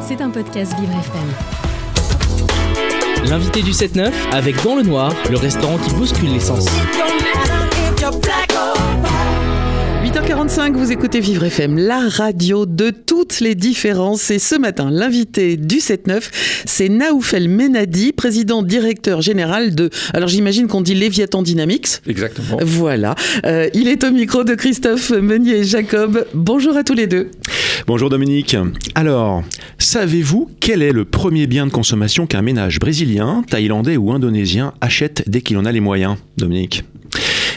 C'est 0.00 0.22
un 0.22 0.30
podcast 0.30 0.72
Vivre 0.80 0.92
FM. 0.92 1.28
L'invité 3.28 3.60
du 3.60 3.72
7-9 3.72 4.10
avec 4.32 4.62
Dans 4.64 4.74
le 4.74 4.82
Noir, 4.82 5.12
le 5.30 5.36
restaurant 5.36 5.76
qui 5.76 5.92
bouscule 5.94 6.32
l'essence. 6.32 6.64
8h45, 10.02 10.72
vous 10.72 10.92
écoutez 10.92 11.20
Vivre 11.20 11.44
FM, 11.44 11.76
la 11.76 12.08
radio 12.08 12.64
de 12.64 12.88
toutes 12.88 13.40
les 13.40 13.54
différences. 13.54 14.30
Et 14.30 14.38
ce 14.38 14.54
matin, 14.54 14.88
l'invité 14.90 15.58
du 15.58 15.76
7-9, 15.76 16.30
c'est 16.64 16.88
Naoufel 16.88 17.50
Menadi, 17.50 18.12
président 18.12 18.62
directeur 18.62 19.20
général 19.20 19.74
de. 19.74 19.90
Alors 20.14 20.28
j'imagine 20.28 20.68
qu'on 20.68 20.80
dit 20.80 20.94
Léviathan 20.94 21.42
Dynamics. 21.42 22.00
Exactement. 22.06 22.56
Voilà. 22.62 23.14
Euh, 23.44 23.68
il 23.74 23.88
est 23.88 24.04
au 24.04 24.10
micro 24.10 24.44
de 24.44 24.54
Christophe 24.54 25.10
Meunier 25.10 25.58
et 25.58 25.64
Jacob. 25.64 26.26
Bonjour 26.32 26.78
à 26.78 26.84
tous 26.84 26.94
les 26.94 27.06
deux. 27.06 27.30
Bonjour 27.86 28.10
Dominique. 28.10 28.56
Alors, 28.94 29.42
savez-vous 29.78 30.50
quel 30.60 30.82
est 30.82 30.92
le 30.92 31.04
premier 31.04 31.46
bien 31.46 31.66
de 31.66 31.70
consommation 31.70 32.26
qu'un 32.26 32.42
ménage 32.42 32.78
brésilien, 32.78 33.42
thaïlandais 33.48 33.96
ou 33.96 34.12
indonésien 34.12 34.72
achète 34.80 35.24
dès 35.26 35.40
qu'il 35.40 35.56
en 35.56 35.64
a 35.64 35.72
les 35.72 35.80
moyens, 35.80 36.16
Dominique? 36.36 36.84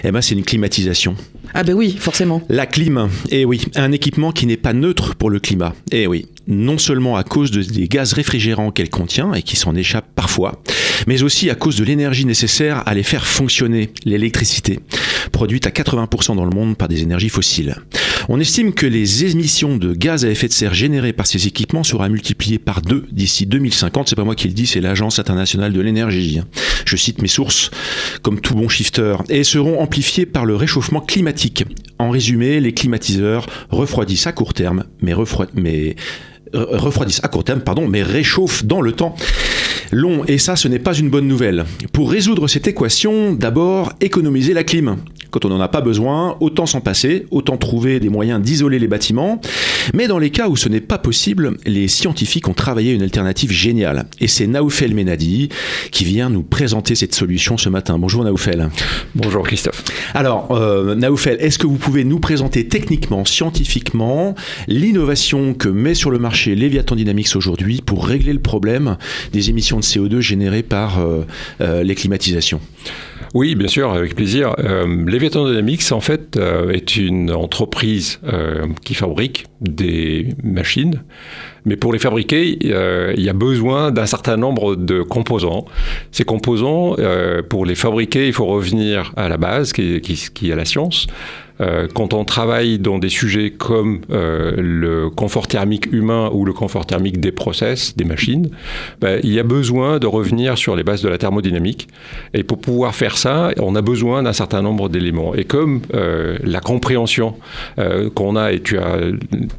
Eh 0.03 0.11
ben, 0.11 0.21
c'est 0.21 0.33
une 0.33 0.43
climatisation. 0.43 1.15
Ah 1.53 1.63
ben 1.63 1.73
oui, 1.75 1.95
forcément. 1.99 2.41
La 2.49 2.65
clim, 2.65 3.09
eh 3.29 3.45
oui, 3.45 3.61
un 3.75 3.91
équipement 3.91 4.31
qui 4.31 4.45
n'est 4.47 4.57
pas 4.57 4.73
neutre 4.73 5.15
pour 5.15 5.29
le 5.29 5.39
climat. 5.39 5.75
Eh 5.91 6.07
oui, 6.07 6.27
non 6.47 6.77
seulement 6.77 7.17
à 7.17 7.23
cause 7.23 7.51
de- 7.51 7.61
des 7.61 7.87
gaz 7.87 8.13
réfrigérants 8.13 8.71
qu'elle 8.71 8.89
contient 8.89 9.33
et 9.33 9.43
qui 9.43 9.57
s'en 9.57 9.75
échappent 9.75 10.09
parfois, 10.15 10.63
mais 11.07 11.21
aussi 11.23 11.49
à 11.49 11.55
cause 11.55 11.75
de 11.75 11.83
l'énergie 11.83 12.25
nécessaire 12.25 12.81
à 12.87 12.93
les 12.95 13.03
faire 13.03 13.27
fonctionner, 13.27 13.91
l'électricité, 14.05 14.79
produite 15.31 15.67
à 15.67 15.71
80% 15.71 16.35
dans 16.35 16.45
le 16.45 16.55
monde 16.55 16.77
par 16.77 16.87
des 16.87 17.01
énergies 17.03 17.29
fossiles. 17.29 17.75
On 18.29 18.39
estime 18.39 18.73
que 18.73 18.85
les 18.85 19.25
émissions 19.25 19.77
de 19.77 19.93
gaz 19.93 20.25
à 20.25 20.29
effet 20.29 20.47
de 20.47 20.53
serre 20.53 20.73
générées 20.73 21.13
par 21.13 21.27
ces 21.27 21.47
équipements 21.47 21.83
sera 21.83 22.07
multipliées 22.09 22.59
par 22.59 22.81
deux 22.81 23.05
d'ici 23.11 23.45
2050. 23.45 24.09
C'est 24.09 24.15
pas 24.15 24.23
moi 24.23 24.35
qui 24.35 24.47
le 24.47 24.53
dis, 24.53 24.67
c'est 24.67 24.81
l'Agence 24.81 25.19
internationale 25.19 25.73
de 25.73 25.81
l'énergie. 25.81 26.39
Je 26.85 26.95
cite 26.95 27.21
mes 27.21 27.27
sources, 27.27 27.71
comme 28.21 28.39
tout 28.39 28.55
bon 28.55 28.69
shifter, 28.69 29.15
et 29.29 29.43
seront 29.43 29.79
amplifiées 29.81 30.25
par 30.25 30.45
le 30.45 30.55
réchauffement 30.55 31.01
climatique. 31.01 31.65
En 31.99 32.09
résumé, 32.09 32.59
les 32.59 32.73
climatiseurs 32.73 33.47
refroidissent 33.69 34.27
à 34.27 34.31
court 34.31 34.53
terme, 34.53 34.85
mais, 35.01 35.13
refroid- 35.13 35.49
mais 35.53 35.95
refroidissent 36.53 37.21
à 37.23 37.27
court 37.27 37.43
terme, 37.43 37.61
pardon, 37.61 37.87
mais 37.87 38.03
réchauffent 38.03 38.65
dans 38.65 38.81
le 38.81 38.91
temps 38.91 39.15
long. 39.91 40.23
Et 40.25 40.37
ça, 40.37 40.55
ce 40.55 40.67
n'est 40.67 40.79
pas 40.79 40.93
une 40.93 41.09
bonne 41.09 41.27
nouvelle. 41.27 41.65
Pour 41.93 42.11
résoudre 42.11 42.47
cette 42.47 42.67
équation, 42.67 43.33
d'abord, 43.33 43.93
économiser 44.01 44.53
la 44.53 44.63
clim. 44.63 44.97
Quand 45.29 45.45
on 45.45 45.49
n'en 45.49 45.61
a 45.61 45.67
pas 45.67 45.81
besoin, 45.81 46.35
autant 46.41 46.65
s'en 46.65 46.81
passer, 46.81 47.25
autant 47.31 47.57
trouver 47.57 47.99
des 47.99 48.09
moyens 48.09 48.41
d'isoler 48.41 48.79
les 48.79 48.87
bâtiments. 48.87 49.39
Mais 49.93 50.07
dans 50.07 50.19
les 50.19 50.29
cas 50.29 50.47
où 50.47 50.55
ce 50.55 50.69
n'est 50.69 50.81
pas 50.81 50.97
possible, 50.97 51.57
les 51.65 51.87
scientifiques 51.87 52.47
ont 52.47 52.53
travaillé 52.53 52.93
une 52.93 53.01
alternative 53.01 53.51
géniale. 53.51 54.05
Et 54.19 54.27
c'est 54.27 54.47
Naoufel 54.47 54.93
Menadi 54.93 55.49
qui 55.91 56.05
vient 56.05 56.29
nous 56.29 56.43
présenter 56.43 56.95
cette 56.95 57.15
solution 57.15 57.57
ce 57.57 57.69
matin. 57.69 57.97
Bonjour 57.97 58.23
Naoufel. 58.23 58.69
Bonjour 59.15 59.43
Christophe. 59.43 59.83
Alors, 60.13 60.51
euh, 60.51 60.95
Naoufel, 60.95 61.37
est-ce 61.39 61.59
que 61.59 61.67
vous 61.67 61.77
pouvez 61.77 62.03
nous 62.03 62.19
présenter 62.19 62.67
techniquement, 62.67 63.25
scientifiquement, 63.25 64.35
l'innovation 64.67 65.53
que 65.53 65.69
met 65.69 65.93
sur 65.93 66.11
le 66.11 66.19
marché 66.19 66.55
Léviathan 66.55 66.95
Dynamics 66.95 67.35
aujourd'hui 67.35 67.81
pour 67.85 68.05
régler 68.05 68.33
le 68.33 68.39
problème 68.39 68.97
des 69.33 69.49
émissions 69.49 69.77
de 69.77 69.83
CO2 69.83 70.19
générées 70.19 70.63
par 70.63 70.99
euh, 70.99 71.25
euh, 71.61 71.83
les 71.83 71.95
climatisations? 71.95 72.61
Oui, 73.33 73.55
bien 73.55 73.69
sûr, 73.69 73.93
avec 73.93 74.15
plaisir. 74.15 74.55
Euh, 74.59 74.85
Dynamics, 74.85 75.91
en 75.91 76.01
fait, 76.01 76.35
euh, 76.35 76.71
est 76.71 76.97
une 76.97 77.31
entreprise 77.31 78.19
euh, 78.25 78.67
qui 78.83 78.93
fabrique 78.93 79.45
des 79.61 80.29
machines. 80.43 81.01
Mais 81.63 81.77
pour 81.77 81.93
les 81.93 81.99
fabriquer, 81.99 82.59
euh, 82.65 83.13
il 83.15 83.23
y 83.23 83.29
a 83.29 83.33
besoin 83.33 83.91
d'un 83.91 84.05
certain 84.05 84.35
nombre 84.35 84.75
de 84.75 85.01
composants. 85.01 85.65
Ces 86.11 86.25
composants, 86.25 86.95
euh, 86.99 87.41
pour 87.41 87.65
les 87.65 87.75
fabriquer, 87.75 88.27
il 88.27 88.33
faut 88.33 88.47
revenir 88.47 89.13
à 89.15 89.29
la 89.29 89.37
base, 89.37 89.71
qui 89.71 89.93
est 89.93 90.55
la 90.55 90.65
science. 90.65 91.07
Euh, 91.61 91.87
quand 91.93 92.13
on 92.13 92.25
travaille 92.25 92.79
dans 92.79 92.99
des 92.99 93.09
sujets 93.09 93.51
comme 93.51 94.01
euh, 94.11 94.53
le 94.57 95.09
confort 95.09 95.47
thermique 95.47 95.91
humain 95.91 96.29
ou 96.33 96.45
le 96.45 96.53
confort 96.53 96.85
thermique 96.85 97.19
des 97.19 97.31
process, 97.31 97.95
des 97.95 98.03
machines, 98.03 98.49
ben, 98.99 99.19
il 99.23 99.31
y 99.31 99.39
a 99.39 99.43
besoin 99.43 99.99
de 99.99 100.07
revenir 100.07 100.57
sur 100.57 100.75
les 100.75 100.83
bases 100.83 101.01
de 101.01 101.09
la 101.09 101.17
thermodynamique. 101.17 101.87
Et 102.33 102.43
pour 102.43 102.59
pouvoir 102.59 102.95
faire 102.95 103.17
ça, 103.17 103.51
on 103.59 103.75
a 103.75 103.81
besoin 103.81 104.23
d'un 104.23 104.33
certain 104.33 104.61
nombre 104.61 104.89
d'éléments. 104.89 105.35
Et 105.35 105.43
comme 105.43 105.81
euh, 105.93 106.37
la 106.43 106.59
compréhension 106.59 107.35
qu'on 108.15 108.35
a, 108.35 108.51
et 108.51 108.61
tu 108.61 108.77
as 108.77 108.97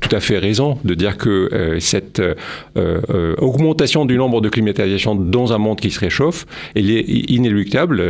tout 0.00 0.14
à 0.14 0.20
fait 0.20 0.38
raison 0.38 0.78
de 0.84 0.94
dire 0.94 1.16
que 1.16 1.76
cette 1.80 2.22
augmentation 3.38 4.04
du 4.04 4.16
nombre 4.16 4.40
de 4.40 4.48
climatisations 4.48 5.14
dans 5.14 5.52
un 5.52 5.58
monde 5.58 5.80
qui 5.80 5.90
se 5.90 6.00
réchauffe, 6.00 6.46
elle 6.74 6.90
est 6.90 7.04
inéluctable. 7.30 8.02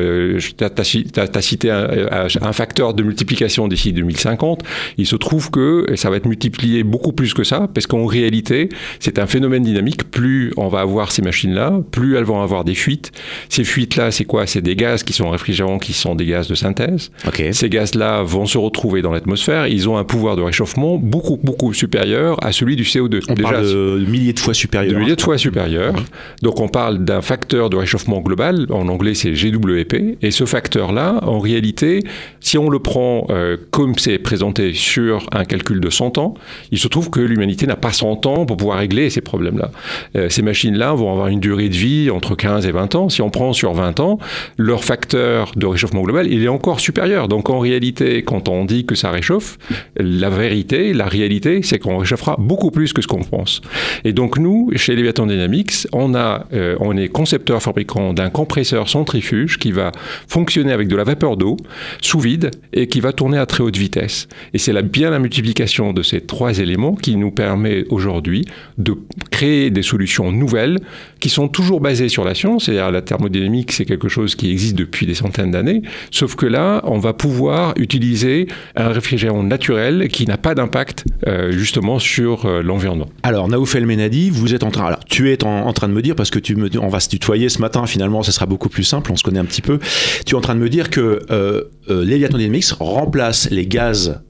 Tu 0.56 0.64
as, 0.64 1.42
cité 1.42 1.70
un, 1.70 2.26
un 2.40 2.52
facteur 2.52 2.94
de 2.94 3.02
multiplication 3.02 3.68
d'ici 3.82 3.92
2050, 3.92 4.62
il 4.98 5.06
se 5.06 5.16
trouve 5.16 5.50
que 5.50 5.86
ça 5.96 6.10
va 6.10 6.16
être 6.16 6.26
multiplié 6.26 6.84
beaucoup 6.84 7.12
plus 7.12 7.34
que 7.34 7.44
ça, 7.44 7.68
parce 7.72 7.86
qu'en 7.86 8.06
réalité, 8.06 8.68
c'est 9.00 9.18
un 9.18 9.26
phénomène 9.26 9.62
dynamique. 9.62 10.10
Plus 10.10 10.52
on 10.56 10.68
va 10.68 10.80
avoir 10.80 11.12
ces 11.12 11.22
machines-là, 11.22 11.80
plus 11.90 12.16
elles 12.16 12.24
vont 12.24 12.42
avoir 12.42 12.64
des 12.64 12.74
fuites. 12.74 13.12
Ces 13.48 13.64
fuites-là, 13.64 14.10
c'est 14.10 14.24
quoi? 14.24 14.46
C'est 14.46 14.60
des 14.60 14.76
gaz 14.76 15.02
qui 15.02 15.12
sont 15.12 15.30
réfrigérants, 15.30 15.78
qui 15.78 15.92
sont 15.92 16.14
des 16.14 16.26
gaz 16.26 16.48
de 16.48 16.54
synthèse. 16.54 17.10
Okay. 17.26 17.52
Ces 17.52 17.68
gaz-là 17.68 18.22
vont 18.22 18.46
se 18.46 18.58
retrouver 18.58 19.02
dans 19.02 19.12
l'atmosphère. 19.12 19.66
Ils 19.66 19.88
ont 19.88 19.96
un 19.96 20.04
pouvoir 20.04 20.36
de 20.36 20.42
réchauffement 20.42 20.98
beaucoup, 20.98 21.38
beaucoup 21.42 21.72
supérieur 21.72 22.36
à 22.44 22.52
celui 22.52 22.76
du 22.76 22.84
CO2. 22.84 23.22
On 23.28 23.34
Déjà, 23.34 23.50
parle 23.50 23.64
de 23.66 24.04
milliers 24.08 24.32
de 24.32 24.40
fois 24.40 24.54
supérieur. 24.54 24.94
De 24.94 24.98
milliers 24.98 25.16
de 25.16 25.20
fois 25.20 25.38
supérieur. 25.38 25.94
Donc 26.42 26.60
on 26.60 26.68
parle 26.68 27.04
d'un 27.04 27.22
facteur 27.22 27.70
de 27.70 27.76
réchauffement 27.76 28.20
global. 28.20 28.66
En 28.70 28.88
anglais, 28.88 29.14
c'est 29.14 29.32
GWP. 29.32 30.18
Et 30.22 30.30
ce 30.30 30.44
facteur-là, 30.44 31.20
en 31.22 31.38
réalité, 31.38 32.02
si 32.40 32.58
on 32.58 32.68
le 32.68 32.78
prend 32.78 33.26
euh, 33.30 33.56
comme 33.70 33.98
c'est 33.98 34.18
présenté 34.18 34.74
sur 34.74 35.26
un 35.32 35.44
calcul 35.44 35.80
de 35.80 35.90
100 35.90 36.18
ans, 36.18 36.34
il 36.70 36.78
se 36.78 36.88
trouve 36.88 37.10
que 37.10 37.20
l'humanité 37.20 37.66
n'a 37.66 37.76
pas 37.76 37.92
100 37.92 38.26
ans 38.26 38.46
pour 38.46 38.56
pouvoir 38.56 38.78
régler 38.78 39.10
ces 39.10 39.20
problèmes-là. 39.20 39.70
Euh, 40.16 40.28
ces 40.28 40.42
machines-là 40.42 40.92
vont 40.94 41.10
avoir 41.10 41.28
une 41.28 41.40
durée 41.40 41.68
de 41.68 41.74
vie 41.74 42.10
entre 42.10 42.34
15 42.34 42.66
et 42.66 42.72
20 42.72 42.94
ans. 42.94 43.08
Si 43.08 43.22
on 43.22 43.30
prend 43.30 43.52
sur 43.52 43.72
20 43.72 44.00
ans, 44.00 44.18
leur 44.56 44.84
facteur 44.84 45.52
de 45.56 45.66
réchauffement 45.66 46.02
global, 46.02 46.26
il 46.30 46.42
est 46.42 46.48
encore 46.48 46.80
supérieur. 46.80 47.28
Donc 47.28 47.50
en 47.50 47.58
réalité, 47.58 48.22
quand 48.22 48.48
on 48.48 48.64
dit 48.64 48.84
que 48.84 48.94
ça 48.94 49.10
réchauffe, 49.10 49.58
la 49.96 50.30
vérité, 50.30 50.92
la 50.92 51.06
réalité, 51.06 51.62
c'est 51.62 51.78
qu'on 51.78 51.98
réchauffera 51.98 52.36
beaucoup 52.38 52.70
plus 52.70 52.92
que 52.92 53.02
ce 53.02 53.06
qu'on 53.06 53.22
pense. 53.22 53.60
Et 54.04 54.12
donc 54.12 54.38
nous, 54.38 54.70
chez 54.76 54.94
Leviathan 54.94 55.26
Dynamics, 55.26 55.86
on, 55.92 56.14
a, 56.14 56.46
euh, 56.52 56.76
on 56.80 56.96
est 56.96 57.08
concepteur 57.08 57.62
fabricant 57.62 58.12
d'un 58.12 58.30
compresseur 58.30 58.88
centrifuge 58.88 59.58
qui 59.58 59.72
va 59.72 59.92
fonctionner 60.28 60.72
avec 60.72 60.88
de 60.88 60.96
la 60.96 61.04
vapeur 61.04 61.36
d'eau 61.36 61.56
sous 62.00 62.20
vide 62.20 62.50
et 62.72 62.86
qui 62.88 63.00
va 63.00 63.12
tourner 63.12 63.38
à 63.38 63.46
très 63.52 63.62
haute 63.62 63.76
vitesse. 63.76 64.28
Et 64.54 64.58
c'est 64.58 64.72
bien 64.82 65.10
la 65.10 65.18
multiplication 65.18 65.92
de 65.92 66.02
ces 66.02 66.20
trois 66.22 66.58
éléments 66.58 66.94
qui 66.94 67.16
nous 67.16 67.30
permet 67.30 67.84
aujourd'hui 67.90 68.46
de 68.78 68.94
créer 69.30 69.70
des 69.70 69.82
solutions 69.82 70.32
nouvelles 70.32 70.78
qui 71.20 71.28
sont 71.28 71.48
toujours 71.48 71.80
basées 71.80 72.08
sur 72.08 72.24
la 72.24 72.34
science. 72.34 72.64
C'est-à-dire 72.64 72.90
la 72.90 73.02
thermodynamique, 73.02 73.70
c'est 73.72 73.84
quelque 73.84 74.08
chose 74.08 74.34
qui 74.34 74.50
existe 74.50 74.74
depuis 74.74 75.06
des 75.06 75.14
centaines 75.14 75.50
d'années. 75.50 75.82
Sauf 76.10 76.34
que 76.34 76.46
là, 76.46 76.80
on 76.84 76.98
va 76.98 77.12
pouvoir 77.12 77.74
utiliser 77.76 78.48
un 78.74 78.88
réfrigérant 78.88 79.42
naturel 79.42 80.08
qui 80.08 80.26
n'a 80.26 80.38
pas 80.38 80.54
d'impact 80.54 81.04
euh, 81.26 81.52
justement 81.52 81.98
sur 81.98 82.46
euh, 82.46 82.62
l'environnement. 82.62 83.08
Alors, 83.22 83.48
Naoufel 83.48 83.84
Menadi, 83.86 84.30
vous 84.30 84.54
êtes 84.54 84.64
en 84.64 84.70
train, 84.70 84.86
alors 84.86 85.04
tu 85.04 85.30
es 85.30 85.44
en, 85.44 85.66
en, 85.66 85.72
train 85.74 85.88
de 85.88 85.92
me 85.92 86.02
dire 86.02 86.16
parce 86.16 86.30
que 86.30 86.38
tu 86.38 86.56
me, 86.56 86.70
on 86.80 86.88
va 86.88 87.00
se 87.00 87.10
tutoyer 87.10 87.50
ce 87.50 87.60
matin. 87.60 87.86
Finalement, 87.86 88.22
ce 88.22 88.32
sera 88.32 88.46
beaucoup 88.46 88.70
plus 88.70 88.84
simple. 88.84 89.12
On 89.12 89.16
se 89.16 89.22
connaît 89.22 89.40
un 89.40 89.44
petit 89.44 89.62
peu. 89.62 89.78
Tu 90.24 90.34
es 90.34 90.38
en 90.38 90.40
train 90.40 90.54
de 90.54 90.60
me 90.60 90.70
dire 90.70 90.88
que 90.88 91.20
euh, 91.30 91.64
euh, 91.90 92.04
Dynamics 92.04 92.72
remplace 92.78 93.41
les 93.50 93.66
gaz 93.66 94.22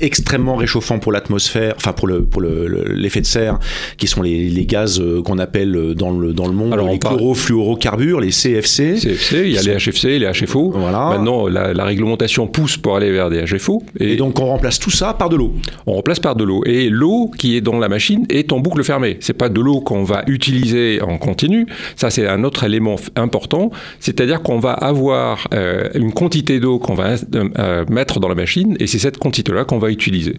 extrêmement 0.00 0.56
réchauffants 0.56 0.98
pour 0.98 1.12
l'atmosphère, 1.12 1.74
enfin 1.76 1.92
pour 1.92 2.06
le 2.06 2.24
pour 2.24 2.42
l'effet 2.42 2.68
le, 2.68 2.94
le, 2.94 3.20
de 3.20 3.26
serre, 3.26 3.58
qui 3.96 4.06
sont 4.06 4.22
les, 4.22 4.48
les 4.48 4.66
gaz 4.66 5.00
euh, 5.00 5.22
qu'on 5.22 5.38
appelle 5.38 5.94
dans 5.94 6.10
le 6.10 6.32
dans 6.32 6.46
le 6.46 6.52
monde 6.52 6.72
Alors, 6.72 6.88
les 6.88 6.98
chlorofluorocarbures, 6.98 8.20
les 8.20 8.30
CFC. 8.30 8.96
CFC, 8.96 9.42
il 9.46 9.52
y 9.52 9.58
a 9.58 9.62
les 9.62 9.76
HFC, 9.76 10.18
les 10.18 10.30
HFO. 10.30 10.72
Voilà. 10.74 11.10
Maintenant, 11.10 11.46
la, 11.48 11.72
la, 11.72 11.84
réglementation 11.84 12.46
pousse 12.46 12.76
pour 12.76 12.96
aller 12.96 13.10
vers 13.10 13.30
des 13.30 13.44
HFO. 13.44 13.82
Et, 14.00 14.12
et 14.12 14.16
donc 14.16 14.38
on 14.40 14.46
remplace 14.46 14.78
tout 14.78 14.90
ça 14.90 15.14
par 15.14 15.28
de 15.28 15.36
l'eau. 15.36 15.52
On 15.86 15.94
remplace 15.94 16.20
par 16.20 16.36
de 16.36 16.44
l'eau. 16.44 16.62
Et 16.66 16.88
l'eau 16.88 17.30
qui 17.38 17.56
est 17.56 17.60
dans 17.60 17.78
la 17.78 17.88
machine 17.88 18.26
est 18.28 18.52
en 18.52 18.60
boucle 18.60 18.82
fermée. 18.84 19.16
C'est 19.20 19.32
pas 19.32 19.48
de 19.48 19.60
l'eau 19.60 19.80
qu'on 19.80 20.04
va 20.04 20.22
utiliser 20.26 21.00
en 21.02 21.18
continu. 21.18 21.66
Ça, 21.96 22.10
c'est 22.10 22.26
un 22.26 22.44
autre 22.44 22.64
élément 22.64 22.96
important. 23.16 23.70
C'est-à-dire 24.00 24.42
qu'on 24.42 24.58
va 24.58 24.72
avoir 24.72 25.48
euh, 25.54 25.88
une 25.94 26.12
quantité 26.12 26.60
d'eau 26.60 26.78
qu'on 26.78 26.94
va 26.94 27.14
euh, 27.34 27.84
mettre 27.90 28.20
dans 28.20 28.28
la 28.28 28.34
machine, 28.34 28.76
et 28.80 28.86
c'est 28.86 28.98
cette 28.98 29.18
quantité-là 29.18 29.64
qu'on 29.64 29.78
va 29.78 29.85
utiliser. 29.90 30.38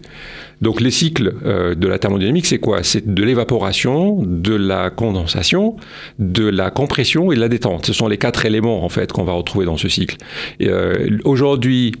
Donc 0.60 0.80
les 0.80 0.90
cycles 0.90 1.34
euh, 1.44 1.74
de 1.74 1.86
la 1.86 1.98
thermodynamique, 1.98 2.46
c'est 2.46 2.58
quoi? 2.58 2.82
C'est 2.82 3.12
de 3.12 3.22
l'évaporation, 3.22 4.22
de 4.24 4.54
la 4.54 4.90
condensation, 4.90 5.76
de 6.18 6.48
la 6.48 6.70
compression 6.70 7.30
et 7.30 7.36
de 7.36 7.40
la 7.40 7.48
détente. 7.48 7.86
Ce 7.86 7.92
sont 7.92 8.08
les 8.08 8.18
quatre 8.18 8.44
éléments 8.44 8.84
en 8.84 8.88
fait 8.88 9.12
qu'on 9.12 9.24
va 9.24 9.32
retrouver 9.32 9.66
dans 9.66 9.76
ce 9.76 9.88
cycle. 9.88 10.16
Euh, 10.62 11.18
Aujourd'hui, 11.24 11.92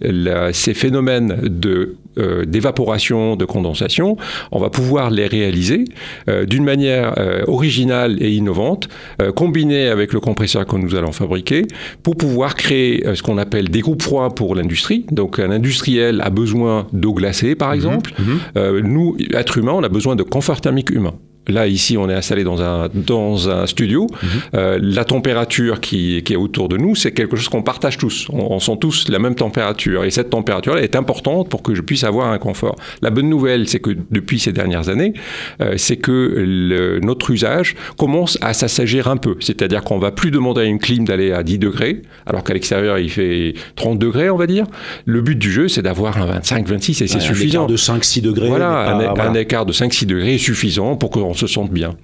ces 0.52 0.74
phénomènes 0.74 1.40
de 1.42 1.96
euh, 2.18 2.44
d'évaporation, 2.44 3.36
de 3.36 3.44
condensation, 3.44 4.16
on 4.52 4.58
va 4.58 4.70
pouvoir 4.70 5.10
les 5.10 5.26
réaliser 5.26 5.84
euh, 6.28 6.46
d'une 6.46 6.64
manière 6.64 7.14
euh, 7.18 7.44
originale 7.46 8.16
et 8.20 8.32
innovante, 8.32 8.88
combinée 9.34 9.88
avec 9.88 10.12
le 10.12 10.20
compresseur 10.20 10.66
que 10.66 10.76
nous 10.76 10.94
allons 10.94 11.12
fabriquer, 11.12 11.62
pour 12.02 12.16
pouvoir 12.16 12.54
créer 12.54 13.04
ce 13.14 13.22
qu'on 13.22 13.38
appelle 13.38 13.68
des 13.68 13.80
groupes 13.80 14.02
froids 14.02 14.34
pour 14.34 14.54
l'industrie. 14.54 15.06
Donc 15.10 15.38
un 15.38 15.50
industriel 15.50 16.20
a 16.20 16.30
besoin 16.30 16.86
d'eau 16.92 17.12
glacée, 17.12 17.54
par 17.54 17.70
mhm. 17.70 17.74
exemple. 17.74 18.12
Mhm. 18.18 18.80
nous, 18.80 19.16
êtres 19.32 19.58
humains, 19.58 19.72
on 19.72 19.82
a 19.82 19.88
besoin 19.88 20.16
de 20.16 20.22
confort 20.22 20.60
thermique 20.60 20.90
humain. 20.90 21.14
Là, 21.48 21.66
ici, 21.66 21.96
on 21.96 22.08
est 22.10 22.14
installé 22.14 22.44
dans 22.44 22.62
un, 22.62 22.88
dans 22.92 23.48
un 23.48 23.66
studio. 23.66 24.06
Mhm. 24.10 24.28
Euh, 24.54 24.78
la 24.80 25.04
température 25.04 25.80
qui, 25.80 26.22
qui, 26.22 26.32
est 26.34 26.36
autour 26.36 26.68
de 26.68 26.76
nous, 26.76 26.94
c'est 26.94 27.12
quelque 27.12 27.36
chose 27.36 27.48
qu'on 27.48 27.62
partage 27.62 27.96
tous. 27.96 28.28
On, 28.30 28.58
sent 28.60 28.76
tous 28.80 29.08
la 29.08 29.18
même 29.18 29.34
température. 29.34 30.04
Et 30.04 30.10
cette 30.10 30.30
température 30.30 30.78
est 30.78 30.94
importante 30.94 31.48
pour 31.48 31.62
que 31.62 31.74
je 31.74 31.80
puisse 31.80 32.04
avoir 32.04 32.30
un 32.30 32.38
confort. 32.38 32.76
La 33.02 33.10
bonne 33.10 33.28
nouvelle, 33.28 33.68
c'est 33.68 33.80
que 33.80 33.96
depuis 34.10 34.38
ces 34.38 34.52
dernières 34.52 34.88
années, 34.88 35.14
euh, 35.60 35.74
c'est 35.76 35.96
que 35.96 36.34
le, 36.36 37.00
notre 37.00 37.30
usage 37.30 37.76
commence 37.96 38.38
à 38.42 38.52
s'assagir 38.52 39.08
un 39.08 39.16
peu. 39.16 39.36
C'est-à-dire 39.40 39.82
qu'on 39.82 39.98
va 39.98 40.10
plus 40.10 40.30
demander 40.30 40.62
à 40.62 40.64
une 40.64 40.78
clim 40.78 41.04
d'aller 41.04 41.32
à 41.32 41.42
10 41.42 41.58
degrés, 41.58 42.02
alors 42.26 42.44
qu'à 42.44 42.54
l'extérieur, 42.54 42.98
il 42.98 43.10
fait 43.10 43.54
30 43.76 43.98
degrés, 43.98 44.28
on 44.30 44.36
va 44.36 44.46
dire. 44.46 44.66
Le 45.06 45.22
but 45.22 45.38
du 45.38 45.50
jeu, 45.50 45.68
c'est 45.68 45.82
d'avoir 45.82 46.18
un 46.18 46.26
25, 46.26 46.66
26 46.68 47.02
et 47.02 47.06
c'est 47.06 47.20
suffisant. 47.20 47.62
Un 47.62 47.66
écart 47.66 47.66
de 47.66 47.76
5-6 47.76 48.20
degrés. 48.20 48.48
Voilà, 48.48 49.12
un, 49.16 49.34
écart 49.34 49.66
de 49.66 49.72
5-6 49.72 50.06
degrés 50.06 50.34
est 50.34 50.38
suffisant 50.38 50.96
pour 50.96 51.10
qu'on 51.10 51.34
se 51.38 51.46
sentent 51.46 51.72
bien. 51.72 51.96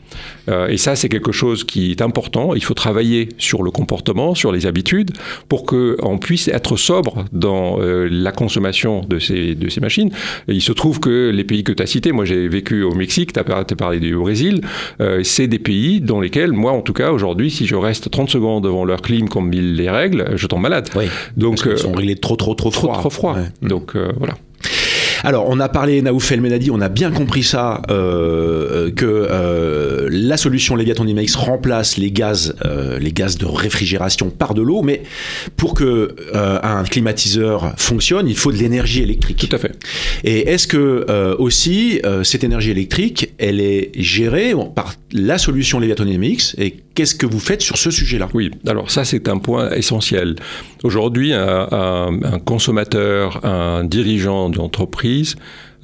Euh, 0.49 0.69
et 0.69 0.77
ça, 0.77 0.97
c'est 0.97 1.09
quelque 1.09 1.33
chose 1.33 1.65
qui 1.65 1.91
est 1.91 2.03
important. 2.03 2.55
Il 2.55 2.65
faut 2.65 2.75
travailler 2.75 3.29
sur 3.39 3.63
le 3.63 3.71
comportement, 3.71 4.35
sur 4.35 4.53
les 4.53 4.67
habitudes, 4.67 5.13
pour 5.49 5.65
qu'on 5.65 6.19
puisse 6.19 6.49
être 6.49 6.77
sobre 6.77 7.25
dans 7.33 7.81
euh, 7.81 8.09
la 8.11 8.33
consommation 8.33 9.03
de 9.03 9.19
ces, 9.19 9.55
de 9.55 9.69
ces 9.69 9.81
machines. 9.81 10.11
il 10.49 10.63
se 10.63 10.73
trouve 10.73 11.01
que 11.01 11.31
les 11.31 11.45
pays 11.45 11.65
que 11.65 11.73
tu 11.73 11.83
as 11.83 11.87
cités, 11.87 12.13
moi 12.13 12.25
j'ai 12.25 12.49
vécu 12.49 12.83
au 12.83 12.95
Mexique, 12.95 13.33
tu 13.33 13.41
as 13.41 13.45
parlé 13.45 14.01
du 14.01 14.17
Brésil, 14.17 14.61
euh, 15.01 15.23
c'est 15.23 15.47
des 15.47 15.59
pays 15.59 16.01
dans 16.01 16.21
lesquels, 16.21 16.53
moi 16.53 16.73
en 16.73 16.83
tout 16.83 16.93
cas, 16.93 17.13
aujourd'hui, 17.13 17.51
si 17.51 17.67
je 17.67 17.75
reste 17.75 18.11
30 18.11 18.31
secondes 18.31 18.65
devant 18.65 18.85
leur 18.85 19.03
clim 19.03 19.29
comme 19.29 19.53
ils 19.53 19.75
les 19.75 19.91
règlent, 19.91 20.33
je 20.37 20.47
tombe 20.47 20.63
malade. 20.63 20.89
Donc, 21.37 21.61
ils 21.67 21.79
sont 21.79 21.93
réglés 21.93 22.17
trop, 22.17 22.37
trop, 22.37 22.55
trop 22.55 22.71
froid. 22.71 22.99
Trop, 22.99 23.11
froid. 23.11 23.37
Donc 23.63 23.97
voilà. 23.97 24.35
Alors, 25.25 25.47
on 25.49 25.59
a 25.59 25.71
parlé, 25.71 26.03
Naouf 26.03 26.31
Elmenadi, 26.33 26.71
on 26.71 26.83
a 26.83 26.91
bien 26.91 27.11
compris 27.11 27.45
ça, 27.45 27.81
euh, 27.91 28.91
que 28.91 29.07
euh, 29.07 30.07
la 30.13 30.37
solution 30.37 30.77
Leviathan 30.77 31.07
remplace 31.37 31.97
les 31.97 32.11
gaz, 32.11 32.55
euh, 32.67 32.99
les 32.99 33.11
gaz 33.11 33.39
de 33.39 33.47
réfrigération 33.47 34.29
par 34.29 34.53
de 34.53 34.61
l'eau, 34.61 34.83
mais 34.83 35.03
pour 35.57 35.73
que 35.73 36.15
un 36.35 36.85
climatiseur 36.85 37.73
fonctionne, 37.77 38.29
il 38.29 38.37
faut 38.37 38.53
de 38.53 38.59
l'énergie 38.59 39.03
électrique. 39.03 39.49
Tout 39.49 39.57
à 39.57 39.59
fait. 39.59 39.73
Et 40.25 40.51
est-ce 40.51 40.67
que 40.67 41.07
aussi 41.39 42.01
cette 42.23 42.45
énergie 42.45 42.71
électrique, 42.71 43.33
elle 43.39 43.61
est 43.61 43.93
gérée 43.97 44.53
par 44.75 44.95
la 45.13 45.39
solution 45.39 45.81
Leviathan 45.81 46.05
et 46.59 46.77
qu'est-ce 46.95 47.15
que 47.15 47.27
vous 47.27 47.41
faites 47.41 47.63
sur 47.63 47.79
ce 47.79 47.91
sujet-là? 47.91 48.29
Oui, 48.35 48.51
alors 48.67 48.91
ça 48.91 49.05
c'est 49.05 49.29
un 49.29 49.39
point 49.39 49.71
essentiel. 49.71 50.37
Aujourd'hui, 50.83 51.33
un, 51.33 51.69
un 51.71 52.39
consommateur, 52.39 53.45
un 53.45 53.85
dirigeant 53.85 54.51
d'entreprise 54.51 55.14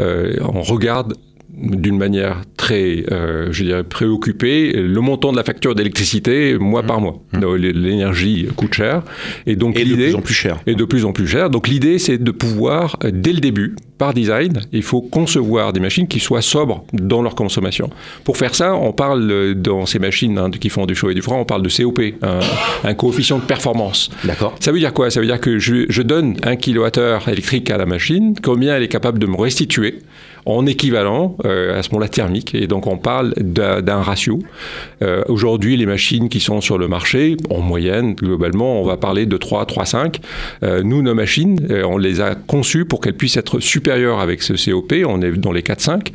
euh, 0.00 0.36
on 0.42 0.62
regarde 0.62 1.14
d'une 1.56 1.98
manière 1.98 2.42
très, 2.56 3.04
euh, 3.10 3.48
je 3.50 3.64
dirais, 3.64 3.84
préoccupée, 3.84 4.72
le 4.72 5.00
montant 5.00 5.32
de 5.32 5.36
la 5.36 5.44
facture 5.44 5.74
d'électricité 5.74 6.56
mois 6.58 6.82
par 6.82 7.00
mois. 7.00 7.20
Mmh. 7.32 7.54
L'énergie 7.56 8.48
coûte 8.56 8.74
cher. 8.74 9.02
Et 9.46 9.56
donc 9.56 9.78
et 9.78 9.84
de 9.84 9.94
plus 9.94 10.14
en 10.14 10.20
plus 10.20 10.34
cher. 10.34 10.60
Et 10.66 10.74
de 10.74 10.84
plus 10.84 11.04
en 11.04 11.12
plus 11.12 11.26
cher. 11.26 11.50
Donc 11.50 11.68
l'idée, 11.68 11.98
c'est 11.98 12.18
de 12.18 12.30
pouvoir, 12.30 12.96
dès 13.12 13.32
le 13.32 13.40
début, 13.40 13.74
par 14.00 14.14
design, 14.14 14.62
il 14.72 14.82
faut 14.82 15.02
concevoir 15.02 15.74
des 15.74 15.80
machines 15.80 16.08
qui 16.08 16.20
soient 16.20 16.40
sobres 16.40 16.86
dans 16.94 17.20
leur 17.20 17.34
consommation. 17.34 17.90
Pour 18.24 18.38
faire 18.38 18.54
ça, 18.54 18.74
on 18.74 18.92
parle 18.92 19.54
dans 19.56 19.84
ces 19.84 19.98
machines 19.98 20.38
hein, 20.38 20.50
qui 20.50 20.70
font 20.70 20.86
du 20.86 20.94
chaud 20.94 21.10
et 21.10 21.14
du 21.14 21.20
froid, 21.20 21.36
on 21.36 21.44
parle 21.44 21.60
de 21.60 21.68
COP, 21.68 22.00
un, 22.22 22.94
coefficient 22.94 23.38
de 23.38 23.44
performance. 23.44 24.10
D'accord. 24.24 24.56
Ça 24.58 24.72
veut 24.72 24.78
dire 24.78 24.94
quoi? 24.94 25.10
Ça 25.10 25.20
veut 25.20 25.26
dire 25.26 25.38
que 25.38 25.58
je, 25.58 25.84
je 25.90 26.00
donne 26.00 26.36
un 26.44 26.56
kilowattheure 26.56 27.28
électrique 27.28 27.68
à 27.70 27.76
la 27.76 27.84
machine, 27.84 28.34
combien 28.42 28.74
elle 28.74 28.82
est 28.82 28.88
capable 28.88 29.18
de 29.18 29.26
me 29.26 29.36
restituer? 29.36 29.98
En 30.46 30.66
équivalent 30.66 31.36
euh, 31.44 31.78
à 31.78 31.82
ce 31.82 31.90
moment-là 31.90 32.08
thermique. 32.08 32.54
Et 32.54 32.66
donc 32.66 32.86
on 32.86 32.96
parle 32.96 33.34
d'un 33.36 34.02
ratio. 34.02 34.38
Euh, 35.02 35.22
aujourd'hui, 35.28 35.76
les 35.76 35.86
machines 35.86 36.28
qui 36.28 36.40
sont 36.40 36.60
sur 36.60 36.78
le 36.78 36.88
marché, 36.88 37.36
en 37.50 37.60
moyenne, 37.60 38.14
globalement, 38.14 38.80
on 38.80 38.84
va 38.84 38.96
parler 38.96 39.26
de 39.26 39.36
3, 39.36 39.66
3, 39.66 39.84
5. 39.84 40.20
nous, 40.84 41.02
nos 41.02 41.14
machines, 41.14 41.58
euh, 41.70 41.82
on 41.84 41.98
les 41.98 42.20
a 42.20 42.34
conçues 42.34 42.84
pour 42.84 43.00
qu'elles 43.00 43.16
puissent 43.16 43.36
être 43.36 43.60
supérieures 43.60 44.20
avec 44.20 44.42
ce 44.42 44.52
COP. 44.52 44.94
On 45.06 45.22
est 45.22 45.32
dans 45.32 45.52
les 45.52 45.62
4, 45.62 45.80
5. 45.80 46.12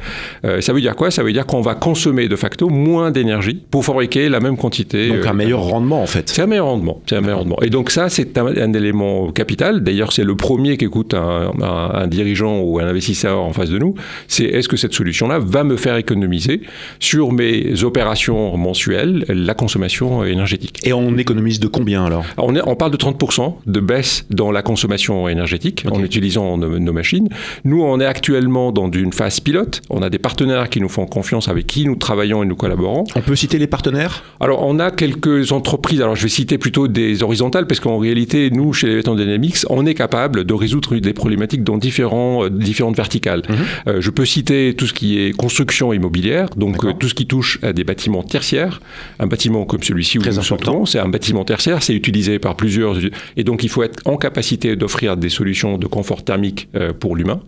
ça 0.59 0.73
veut 0.73 0.81
dire 0.81 0.95
quoi? 0.95 1.11
Ça 1.11 1.23
veut 1.23 1.33
dire 1.33 1.45
qu'on 1.45 1.61
va 1.61 1.75
consommer 1.75 2.27
de 2.27 2.35
facto 2.35 2.69
moins 2.69 3.11
d'énergie 3.11 3.63
pour 3.69 3.85
fabriquer 3.85 4.29
la 4.29 4.39
même 4.39 4.57
quantité. 4.57 5.09
Donc 5.09 5.25
un 5.25 5.33
meilleur 5.33 5.61
rendement, 5.61 6.01
en 6.01 6.07
fait. 6.07 6.29
C'est 6.29 6.41
un 6.41 6.47
meilleur 6.47 6.67
rendement. 6.67 7.01
C'est 7.07 7.15
un 7.15 7.21
meilleur 7.21 7.39
rendement. 7.39 7.57
Et 7.61 7.69
donc 7.69 7.91
ça, 7.91 8.09
c'est 8.09 8.37
un, 8.37 8.73
élément 8.73 9.31
capital. 9.31 9.83
D'ailleurs, 9.83 10.11
c'est 10.11 10.23
le 10.23 10.35
premier 10.35 10.77
qu'écoute 10.77 11.13
un, 11.13 11.51
un 11.61 12.07
dirigeant 12.07 12.59
ou 12.59 12.79
un 12.79 12.87
investisseur 12.87 13.39
en 13.39 13.53
face 13.53 13.69
de 13.69 13.77
nous 13.77 13.95
c'est 14.27 14.45
est-ce 14.45 14.67
que 14.67 14.77
cette 14.77 14.93
solution-là 14.93 15.39
va 15.39 15.63
me 15.63 15.77
faire 15.77 15.97
économiser 15.97 16.61
sur 16.99 17.31
mes 17.31 17.83
opérations 17.83 18.55
mensuelles 18.57 19.25
la 19.27 19.53
consommation 19.53 20.23
énergétique? 20.23 20.79
Et 20.85 20.93
on 20.93 21.17
économise 21.17 21.59
de 21.59 21.67
combien 21.67 22.05
alors? 22.05 22.25
On, 22.37 22.55
est, 22.55 22.61
on, 22.65 22.75
parle 22.75 22.91
de 22.91 22.97
30% 22.97 23.55
de 23.65 23.79
baisse 23.79 24.25
dans 24.29 24.51
la 24.51 24.61
consommation 24.61 25.27
énergétique 25.27 25.85
en 25.91 26.01
utilisant 26.03 26.57
nos, 26.57 26.93
machines. 26.93 27.29
Nous, 27.63 27.81
on 27.81 27.99
est 27.99 28.05
actuellement 28.05 28.71
dans 28.71 28.89
une 28.91 29.13
phase 29.13 29.39
pilote. 29.39 29.81
On 29.89 30.01
a 30.01 30.09
des 30.09 30.19
partenaires 30.19 30.69
qui 30.69 30.79
nous 30.79 30.89
font 30.89 31.05
confiance, 31.05 31.47
avec 31.47 31.67
qui 31.67 31.85
nous 31.85 31.95
travaillons 31.95 32.43
et 32.43 32.45
nous 32.45 32.55
collaborons. 32.55 33.03
On 33.15 33.21
peut 33.21 33.35
citer 33.35 33.57
les 33.57 33.67
partenaires? 33.67 34.23
Alors, 34.39 34.63
on 34.63 34.79
a 34.79 34.91
quelques 34.91 35.51
entreprises. 35.51 36.01
Alors, 36.01 36.15
je 36.15 36.23
vais 36.23 36.29
citer 36.29 36.57
plutôt 36.57 36.87
des 36.87 37.23
horizontales 37.23 37.67
parce 37.67 37.79
qu'en 37.79 37.97
réalité, 37.97 38.49
nous, 38.51 38.73
chez 38.73 38.87
les 38.87 39.03
Dynamics, 39.03 39.57
on 39.69 39.85
est 39.85 39.93
capable 39.93 40.43
de 40.43 40.53
résoudre 40.53 40.95
des 40.95 41.13
problématiques 41.13 41.63
dans 41.63 41.77
différents, 41.77 42.45
euh, 42.45 42.49
différentes 42.49 42.95
verticales. 42.95 43.43
Mhm. 43.47 43.55
Euh, 43.87 44.01
je 44.05 44.11
peux 44.11 44.25
citer 44.25 44.75
tout 44.75 44.85
ce 44.85 44.93
qui 44.93 45.17
est 45.17 45.35
construction 45.35 45.91
immobilière, 45.91 46.49
donc 46.55 46.85
euh, 46.85 46.93
tout 46.93 47.09
ce 47.09 47.15
qui 47.15 47.25
touche 47.25 47.57
à 47.63 47.73
des 47.73 47.83
bâtiments 47.83 48.21
tertiaires. 48.21 48.79
Un 49.17 49.25
bâtiment 49.25 49.65
comme 49.65 49.81
celui-ci 49.81 50.19
où 50.19 50.21
nous 50.21 50.31
sommes, 50.43 50.85
c'est 50.85 50.99
un 50.99 51.07
bâtiment 51.07 51.43
tertiaire, 51.43 51.81
c'est 51.81 51.95
utilisé 51.95 52.37
par 52.37 52.55
plusieurs... 52.55 52.97
Et 53.35 53.43
donc 53.43 53.63
il 53.63 53.69
faut 53.69 53.81
être 53.81 53.99
en 54.05 54.17
capacité 54.17 54.75
d'offrir 54.75 55.17
des 55.17 55.29
solutions 55.29 55.79
de 55.79 55.87
confort 55.87 56.23
thermique 56.23 56.69
euh, 56.75 56.93
pour 56.93 57.15
l'humain. 57.15 57.41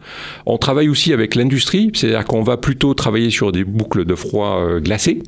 On 0.48 0.58
travaille 0.58 0.90
aussi 0.90 1.14
avec 1.14 1.36
l'industrie, 1.36 1.92
c'est-à-dire 1.94 2.26
qu'on 2.26 2.42
va 2.42 2.58
plutôt 2.58 2.96
travailler 2.96 3.30
sur 3.30 3.52
des 3.52 3.64
boucles 3.64 4.04
de 4.04 4.16
froid 4.16 4.58
euh, 4.58 4.80
glacées. 4.80 5.22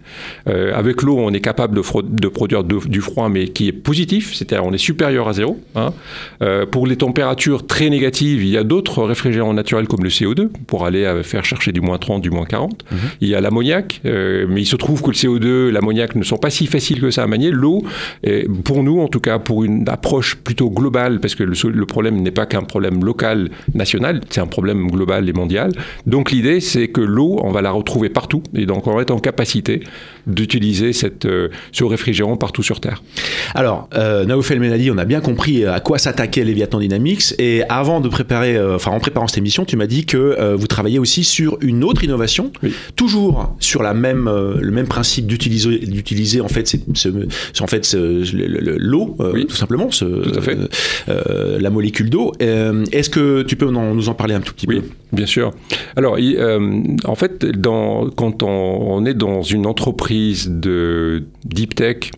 avec 0.48 1.04
l'eau, 1.04 1.20
on 1.20 1.32
est 1.32 1.42
capable 1.42 1.76
de, 1.76 2.28
produire 2.28 2.64
du 2.64 3.02
froid, 3.02 3.30
mais 3.30 3.50
qui 3.50 3.68
est 3.68 3.72
positif, 3.72 4.34
c'est-à-dire 4.34 4.66
on 4.66 4.74
est 4.74 4.80
supérieur 4.80 5.28
à 5.28 5.34
zéro. 5.34 5.60
Hein. 5.76 5.92
pour 6.72 6.88
les 6.88 6.96
températures 6.96 7.68
très 7.68 7.92
négatives, 7.92 8.44
il 8.44 8.50
y 8.50 8.58
a 8.58 8.64
d'autres 8.64 9.04
réfrigérants 9.04 9.54
naturels 9.54 9.88
comme 9.88 10.04
le 10.04 10.10
CO2 10.10 10.50
pour 10.66 10.88
aller 10.88 11.19
faire 11.24 11.46
chercher 11.46 11.72
du 11.72 11.82
moins 11.82 11.98
30, 11.98 12.22
du 12.22 12.30
moins 12.30 12.46
40. 12.46 12.84
Mhm. 12.92 12.98
Il 13.22 13.28
y 13.30 13.36
a 13.36 13.42
l'ammoniac, 13.42 14.02
euh, 14.06 14.46
mais 14.50 14.62
il 14.62 14.66
se 14.66 14.76
trouve 14.76 15.02
que 15.02 15.10
le 15.10 15.14
CO2, 15.14 15.70
l'ammoniac 15.70 16.16
ne 16.16 16.24
sont 16.24 16.38
pas 16.38 16.50
si 16.50 16.68
faciles 16.68 17.02
que 17.02 17.12
ça 17.12 17.24
à 17.24 17.28
manier. 17.28 17.52
L'eau, 17.52 17.84
pour 18.64 18.84
nous 18.84 19.00
en 19.00 19.08
tout 19.08 19.20
cas, 19.20 19.40
pour 19.40 19.64
une 19.64 19.88
approche 19.90 20.36
plutôt 20.36 20.70
globale, 20.70 21.20
parce 21.20 21.36
que 21.36 21.44
le, 21.44 21.86
problème 21.86 22.22
n'est 22.22 22.32
pas 22.32 22.46
qu'un 22.46 22.64
problème 22.64 23.04
local, 23.04 23.50
national, 23.74 24.22
c'est 24.30 24.42
un 24.42 24.48
problème 24.48 24.90
global 24.90 25.28
et 25.28 25.34
mondial. 25.34 25.72
Donc 26.06 26.32
l'idée, 26.32 26.60
c'est 26.60 26.88
que 26.88 27.02
l'eau, 27.02 27.40
on 27.44 27.52
va 27.52 27.62
la 27.62 27.72
retrouver 27.72 28.10
partout, 28.10 28.44
et 28.56 28.66
donc 28.66 28.88
on 28.88 28.96
va 28.96 29.02
être 29.02 29.12
en 29.12 29.20
capacité 29.20 29.82
d'utiliser 30.30 30.94
cette, 30.94 31.26
euh, 31.26 31.50
ce 31.72 31.84
réfrigérant 31.84 32.38
partout 32.38 32.64
sur 32.64 32.80
Terre. 32.80 33.04
Alors, 33.56 33.90
euh, 33.96 34.26
Menadi, 34.26 34.92
on 34.92 34.98
a 34.98 35.06
bien 35.06 35.22
compris 35.22 35.66
à 35.66 35.80
quoi 35.80 35.98
s'attaquait 35.98 36.44
Léviathan 36.44 36.80
Dynamics, 36.80 37.34
et 37.40 37.64
avant 37.70 38.02
de 38.02 38.10
préparer, 38.10 38.56
euh, 38.56 38.76
enfin 38.76 38.92
en 38.92 39.00
préparant 39.00 39.28
cette 39.28 39.38
émission, 39.38 39.66
tu 39.66 39.78
m'as 39.78 39.88
dit 39.88 40.06
que 40.06 40.56
vous 40.56 40.68
travaillez 40.68 41.00
aussi 41.00 41.24
sur 41.24 41.58
une 41.62 41.84
autre 41.84 42.04
innovation, 42.04 42.52
toujours 42.96 43.56
sur 43.60 43.84
la 43.84 43.94
même, 43.94 44.28
euh, 44.28 44.56
le 44.62 44.72
même 44.72 44.88
principe 44.88 45.28
d'utiliser, 45.28 45.80
d'utiliser 45.80 46.42
en 46.42 46.48
fait, 46.48 46.76
en 47.62 47.68
fait 47.68 47.96
l'eau, 47.96 49.16
euh, 49.20 49.44
tout 49.44 49.56
simplement, 49.56 49.92
ce, 49.92 50.06
euh, 51.10 51.60
la 51.60 51.70
molécule 51.70 52.10
d'eau. 52.10 52.32
Est-ce 52.40 53.10
que 53.10 53.44
tu 53.44 53.56
peux 53.56 53.70
nous 53.70 54.10
en 54.10 54.14
parler 54.14 54.36
un 54.36 54.42
tout 54.42 54.54
petit 54.54 54.66
oui, 54.68 54.82
Bien 55.12 55.26
sûr. 55.26 55.54
Alors, 55.96 56.18
en 57.06 57.16
fait, 57.16 57.46
dans, 57.46 58.10
quand 58.10 58.44
on, 58.44 59.06
est 59.06 59.14
dans 59.14 59.42
une 59.42 59.66
entreprise 59.66 60.19
de 60.50 61.24
deep 61.46 61.76
tech 61.76 62.12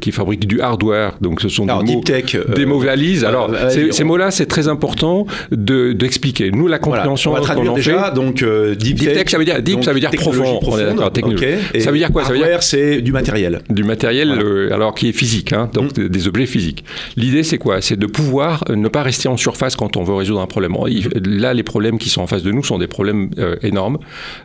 qui 0.00 0.12
fabrique 0.12 0.46
du 0.46 0.60
hardware, 0.60 1.16
donc 1.20 1.40
ce 1.40 1.48
sont 1.48 1.66
des, 1.66 1.72
mots, 1.94 2.00
tech, 2.04 2.36
des 2.54 2.66
mots 2.66 2.78
valises. 2.78 3.24
Alors, 3.24 3.50
ces, 3.90 4.04
mots-là, 4.04 4.30
c'est 4.30 4.46
très 4.46 4.68
important 4.68 5.26
de, 5.50 5.92
d'expliquer. 5.92 6.50
Nous, 6.50 6.66
la 6.68 6.78
compréhension. 6.78 7.32
On 7.32 7.34
va 7.34 7.40
traduire 7.40 7.74
déjà. 7.74 8.10
Donc, 8.10 8.26
donc 8.26 8.42
euh, 8.42 8.74
deep, 8.74 8.96
Deep 8.98 9.12
tech, 9.12 9.28
ça 9.28 9.38
veut 9.38 9.44
dire- 9.44 9.62
deep, 9.62 9.76
donc 9.76 9.84
ça 9.84 9.92
veut 9.92 10.00
dire 10.00 10.10
profond, 10.10 10.42
on 10.62 10.78
est 10.78 10.84
profonde, 10.94 11.12
technologie. 11.12 11.44
ok. 11.44 11.74
Et 11.74 11.80
Ça 11.80 11.90
veut 11.90 11.98
dire 11.98 12.10
quoi? 12.12 12.24
Ça 12.24 12.30
veut 12.30 12.36
dire- 12.36 12.44
hardware, 12.46 12.62
c'est 12.62 13.00
du 13.02 13.12
matériel. 13.12 13.60
du 13.70 13.84
matériel 13.84 14.28
Voilà. 14.28 14.42
euh, 14.42 14.72
alors 14.74 14.94
qui 14.94 15.08
est 15.08 15.12
physique, 15.12 15.52
hein, 15.52 15.70
donc 15.72 15.92
des- 15.92 16.08
des 16.08 16.28
objets 16.28 16.46
physiques. 16.46 16.84
L'idée 17.16 17.42
c'est 17.42 17.58
quoi? 17.58 17.80
C'est 17.80 17.96
de 17.98 18.06
pouvoir 18.06 18.64
euh, 18.70 18.76
ne 18.76 18.88
pas 18.88 19.02
rester 19.02 19.28
en 19.28 19.36
surface 19.36 19.76
quand 19.76 19.96
on 19.96 20.02
veut 20.04 20.14
résoudre 20.14 20.40
un 20.40 20.46
problème. 20.46 20.74
Il- 20.88 21.06
Là, 21.40 21.54
les 21.54 21.62
problèmes 21.62 21.98
qui 21.98 22.08
sont 22.08 22.20
en 22.22 22.26
face 22.26 22.42
de 22.42 22.50
nous 22.50 22.64
sont 22.64 22.78
des 22.78 22.86
problèmes 22.88 23.30
euh, 23.38 23.56
énormes, 23.62 23.98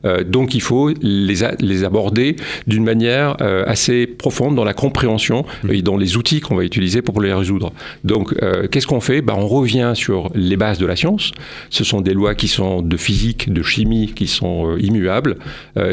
Euh, 0.05 0.23
donc 0.23 0.53
il 0.55 0.61
faut 0.61 0.91
les, 1.01 1.43
a- 1.43 1.55
les 1.59 1.83
aborder 1.83 2.35
d'une 2.67 2.80
manière 2.83 3.37
euh, 3.41 3.63
assez 3.67 4.07
profonde 4.07 4.55
dans 4.55 4.63
la 4.63 4.73
compréhension 4.73 5.45
et 5.69 5.81
dans 5.81 5.97
les 5.97 6.17
outils 6.17 6.41
qu'on 6.41 6.55
va 6.55 6.63
utiliser 6.63 7.01
pour 7.01 7.21
les 7.21 7.33
résoudre. 7.33 7.71
Donc, 8.03 8.33
euh, 8.41 8.67
qu'est-ce 8.67 8.87
qu'on 8.87 9.01
fait? 9.01 9.21
Bah, 9.21 9.35
On 9.37 9.47
revient 9.47 9.93
sur 9.95 10.29
les 10.35 10.57
bases 10.57 10.77
de 10.77 10.85
la 10.85 10.95
science. 10.95 11.31
Ce 11.69 11.83
sont 11.83 12.01
des 12.01 12.13
lois 12.13 12.35
qui 12.35 12.47
sont 12.47 12.81
de 12.81 12.97
physique, 12.97 13.51
de 13.51 13.61
chimie, 13.61 14.13
qui 14.15 14.27
sont 14.27 14.71
euh, 14.71 14.81
immuables. 14.81 15.37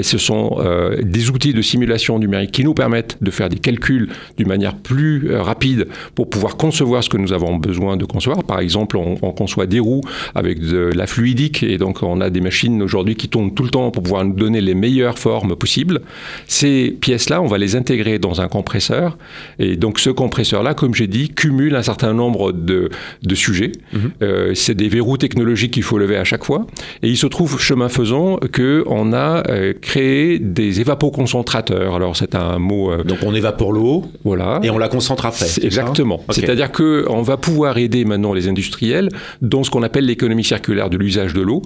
Ce 0.03 0.19
sont 0.19 0.59
des 1.01 1.31
outils 1.31 1.53
de 1.53 1.63
simulation 1.63 2.19
numérique 2.19 2.53
qui 2.53 2.65
nous 2.65 2.75
permettent 2.75 3.17
de 3.21 3.31
faire 3.31 3.49
des 3.49 3.59
calculs 3.59 4.09
d'une 4.37 4.49
manière 4.49 4.75
plus 4.75 5.35
rapide 5.37 5.89
pour 6.15 6.29
pouvoir 6.29 6.57
concevoir 6.57 7.03
ce 7.03 7.09
que 7.09 7.17
nous 7.17 7.33
avons 7.33 7.57
besoin 7.57 7.97
de 7.97 8.05
concevoir. 8.05 8.45
Par 8.45 8.61
exemple, 8.61 8.97
on, 8.97 9.17
on 9.23 9.33
conçoit 9.33 9.67
des 9.67 9.81
roues 9.81 10.03
avec 10.35 10.61
de 10.61 10.91
la 10.95 11.07
fluidique 11.07 11.63
et 11.63 11.79
donc 11.79 12.03
on 12.03 12.21
a 12.21 12.31
des 12.31 12.41
machines 12.41 12.83
aujourd'hui 12.83 13.17
qui 13.17 13.29
tournent 13.29 13.55
tout 13.55 13.63
le 13.63 13.71
temps 13.71 13.91
pour 13.91 14.03
pouvoir 14.03 14.25
nous 14.25 14.35
donner 14.35 14.61
les 14.61 14.75
meilleures 14.75 15.19
formes 15.19 15.57
possibles. 15.57 16.01
Ces 16.79 16.91
pièces-là, 16.93 17.43
on 17.43 17.47
va 17.47 17.59
les 17.59 17.75
intégrer 17.75 18.21
dans 18.21 18.41
un 18.41 18.47
compresseur 18.47 19.19
et 19.59 19.77
donc 19.77 19.99
ce 19.99 20.11
compresseur-là, 20.11 20.75
comme 20.75 20.95
j'ai 20.95 21.09
dit, 21.09 21.29
cumule 21.29 21.75
un 21.75 21.83
certain 21.83 22.13
nombre 22.13 22.53
de, 22.53 22.91
de 23.23 23.35
sujets. 23.35 23.73
Euh, 24.23 24.53
c'est 24.55 24.77
des 24.77 24.89
verrous 24.89 25.17
technologiques 25.17 25.73
qu'il 25.73 25.83
faut 25.83 25.99
lever 25.99 26.17
à 26.17 26.23
chaque 26.25 26.45
fois. 26.45 26.67
Et 27.03 27.09
il 27.09 27.17
se 27.17 27.27
trouve, 27.27 27.59
chemin 27.61 27.89
faisant, 27.89 28.39
qu'on 28.55 29.13
a 29.13 29.43
euh, 29.49 29.73
créé 29.81 30.39
des 30.39 30.81
évapoconcentrateurs. 30.81 31.97
Alors 31.97 32.17
c'est 32.17 32.37
un 32.37 32.59
mot... 32.61 32.93
euh, 32.93 33.03
Donc 33.03 33.19
on 33.25 33.35
évapore 33.35 33.73
l'eau 33.73 34.05
voilà. 34.23 34.61
et 34.63 34.71
on 34.71 34.79
la 34.79 34.89
concentre 34.89 35.27
après. 35.27 35.47
Exactement. 35.63 36.23
C'est-à-dire 36.31 36.71
qu'on 36.71 37.23
va 37.23 37.37
pouvoir 37.39 37.79
aider 37.79 38.05
maintenant 38.05 38.33
les 38.35 38.47
industriels 38.47 39.09
dans 39.43 39.65
ce 39.65 39.71
qu'on 39.71 39.83
appelle 39.83 40.07
l'économie 40.07 40.45
circulaire 40.45 40.91
de 40.91 40.97
l'usage 40.97 41.35
de 41.35 41.41
l'eau. 41.41 41.63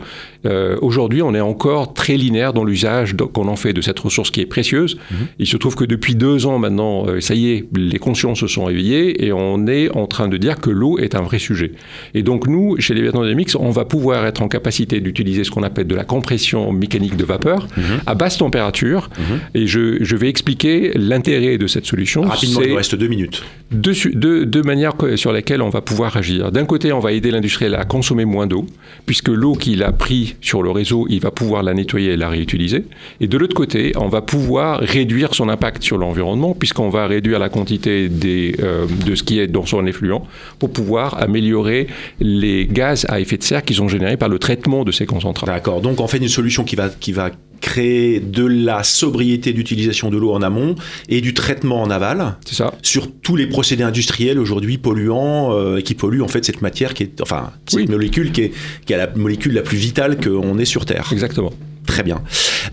Aujourd'hui, 0.81 1.21
on 1.23 1.35
est 1.35 1.41
encore 1.41 1.93
très 1.93 2.17
linéaire 2.17 2.55
dans 2.55 2.65
l'usage 2.65 3.15
qu'on 3.35 3.49
en 3.49 3.57
fait 3.57 3.75
de 3.75 3.83
cette 3.83 3.99
ressource 3.99 4.31
qui 4.31 4.41
est 4.41 4.47
précieuse. 4.47 4.97
Mhm. 5.11 5.17
Il 5.39 5.47
se 5.47 5.57
trouve 5.57 5.75
que 5.75 5.85
depuis 5.85 6.15
deux 6.15 6.47
ans 6.47 6.59
maintenant, 6.59 7.07
euh, 7.09 7.21
ça 7.21 7.35
y 7.35 7.51
est, 7.53 7.65
les 7.77 7.99
consciences 7.99 8.41
se 8.41 8.47
sont 8.47 8.69
éveillées 8.69 9.25
et 9.25 9.33
on 9.33 9.67
est 9.67 9.91
en 9.97 10.07
train 10.07 10.29
de 10.29 10.37
dire 10.37 10.61
que 10.61 10.71
l'eau 10.71 10.99
est 10.99 11.15
un 11.15 11.23
vrai 11.23 11.39
sujet. 11.39 11.73
Et 12.15 12.23
donc 12.23 12.47
nous, 12.47 12.77
chez 12.81 12.95
les 12.95 13.11
Dynamics, 13.11 13.51
on 13.59 13.71
va 13.71 13.85
pouvoir 13.85 14.25
être 14.27 14.43
en 14.43 14.49
capacité 14.49 15.01
d'utiliser 15.01 15.45
ce 15.45 15.51
qu'on 15.51 15.63
appelle 15.63 15.87
de 15.87 15.95
la 15.95 16.05
compression 16.05 16.73
mécanique 16.73 17.17
de 17.17 17.25
vapeur 17.25 17.67
Mhm. 17.77 17.83
à 18.07 18.15
basse 18.15 18.39
température. 18.39 19.11
Et 19.55 19.67
je, 19.67 20.03
je 20.03 20.17
vais 20.17 20.29
expliquer 20.29 20.93
l'intérêt 20.95 21.59
de 21.59 21.67
cette 21.67 21.87
solution. 21.87 22.23
Rapidement, 22.23 22.61
il 22.63 22.71
nous 22.71 22.77
reste 22.77 22.95
deux 22.95 23.09
minutes. 23.09 23.43
deux, 23.71 23.93
deux- 24.15 24.45
deux 24.47 24.63
manières 24.63 24.93
sur 25.17 25.33
lesquelles 25.33 25.63
on 25.63 25.71
va 25.71 25.81
pouvoir 25.81 26.17
agir. 26.17 26.53
D'un 26.53 26.65
côté, 26.67 26.93
on 26.93 26.99
va 27.01 27.13
aider 27.13 27.31
l'industriel 27.31 27.75
à 27.75 27.85
consommer 27.85 28.25
moins 28.25 28.47
d'eau, 28.47 28.67
puisque 29.07 29.29
l'eau 29.29 29.55
qu'il 29.55 29.83
a 29.83 29.93
pris 29.93 30.37
sur 30.41 30.63
le 30.63 30.71
réseau, 30.71 31.07
il 31.09 31.21
va 31.21 31.31
pouvoir 31.31 31.63
la 31.63 31.73
nettoyer 31.75 32.13
et 32.13 32.17
la 32.17 32.29
réutiliser. 32.29 32.85
Et 33.21 33.27
de 33.27 33.39
l'autre 33.39 33.55
côté, 33.55 33.93
on 33.97 34.09
va 34.09 34.21
pouvoir 34.21 34.83
réduire 34.93 35.35
son 35.35 35.49
impact 35.49 35.83
sur 35.83 35.97
l'environnement, 35.99 36.55
puisqu'on 36.55 36.91
va 36.91 37.07
réduire 37.07 37.39
la 37.39 37.49
quantité 37.49 38.09
des, 38.09 38.55
euh, 38.63 38.87
de 39.07 39.15
ce 39.15 39.23
qui 39.23 39.39
est 39.41 39.47
dans 39.47 39.65
son 39.67 39.87
effluent, 39.87 40.23
pour 40.59 40.71
pouvoir 40.71 41.21
améliorer 41.23 41.87
les 42.21 42.67
gaz 42.67 43.07
à 43.09 43.19
effet 43.21 43.39
de 43.39 43.43
serre 43.43 43.65
qui 43.65 43.75
sont 43.75 43.89
générés 43.89 44.17
par 44.19 44.29
le 44.29 44.39
traitement 44.39 44.85
de 44.85 44.93
ces 44.93 45.07
concentrats. 45.07 45.47
D'accord. 45.47 45.81
Donc 45.81 46.01
on 46.01 46.07
fait 46.07 46.19
une 46.19 46.29
solution 46.29 46.65
qui 46.65 46.77
va, 46.77 46.89
qui 46.91 47.13
va 47.13 47.31
créer 47.63 48.19
de 48.21 48.45
la 48.45 48.83
sobriété 48.83 49.53
d'utilisation 49.53 50.11
de 50.11 50.19
l'eau 50.19 50.33
en 50.33 50.43
amont 50.43 50.75
et 51.09 51.21
du 51.21 51.33
traitement 51.33 51.81
en 51.81 51.91
aval 51.91 52.37
C'est 52.45 52.57
ça 52.57 52.75
sur 52.83 53.09
tous 53.13 53.37
les 53.37 53.47
procédés 53.47 53.85
industriels 53.85 54.41
aujourd'hui 54.41 54.79
polluants 54.79 55.53
euh, 55.53 55.81
qui 55.81 55.95
polluent 55.95 56.23
en 56.23 56.29
fait 56.29 56.45
cette 56.45 56.61
matière 56.61 56.93
qui 56.93 57.05
est 57.05 57.21
enfin 57.23 57.53
cette 57.69 57.79
Oui. 57.81 57.87
molécule 57.89 58.33
qui 58.33 58.41
est, 58.43 58.53
qui 58.85 58.93
est 58.93 58.97
la 58.97 59.09
molécule 59.15 59.53
la 59.55 59.63
plus 59.63 59.79
vitale 59.79 60.19
qu'on 60.21 60.59
ait 60.59 60.65
sur 60.65 60.85
Terre. 60.87 61.09
Exactement. 61.13 61.53
Très 61.87 62.03
bien. 62.03 62.21